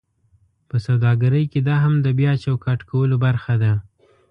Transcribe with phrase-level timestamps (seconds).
[0.69, 3.73] په سوداګرۍ کې دا هم د بیا چوکاټ کولو برخه ده: